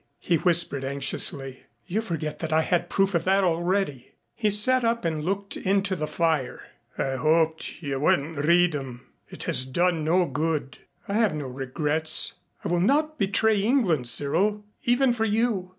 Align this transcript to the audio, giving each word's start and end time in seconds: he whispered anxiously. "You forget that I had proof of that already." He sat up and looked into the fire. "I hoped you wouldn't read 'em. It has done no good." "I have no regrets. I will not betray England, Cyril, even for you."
he 0.17 0.35
whispered 0.37 0.83
anxiously. 0.83 1.61
"You 1.85 2.01
forget 2.01 2.39
that 2.39 2.51
I 2.51 2.63
had 2.63 2.89
proof 2.89 3.13
of 3.13 3.23
that 3.25 3.43
already." 3.43 4.13
He 4.35 4.49
sat 4.49 4.83
up 4.83 5.05
and 5.05 5.23
looked 5.23 5.55
into 5.55 5.95
the 5.95 6.07
fire. 6.07 6.65
"I 6.97 7.17
hoped 7.17 7.83
you 7.83 7.99
wouldn't 7.99 8.43
read 8.43 8.73
'em. 8.73 9.01
It 9.29 9.43
has 9.43 9.63
done 9.63 10.03
no 10.03 10.25
good." 10.25 10.79
"I 11.07 11.13
have 11.13 11.35
no 11.35 11.45
regrets. 11.47 12.33
I 12.63 12.67
will 12.69 12.79
not 12.79 13.19
betray 13.19 13.59
England, 13.59 14.07
Cyril, 14.09 14.63
even 14.81 15.13
for 15.13 15.25
you." 15.25 15.69